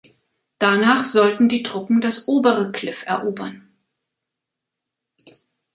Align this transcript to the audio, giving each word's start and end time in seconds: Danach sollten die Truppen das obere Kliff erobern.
Danach 0.57 1.03
sollten 1.03 1.47
die 1.47 1.61
Truppen 1.61 2.01
das 2.01 2.27
obere 2.27 2.71
Kliff 2.71 3.05
erobern. 3.05 3.69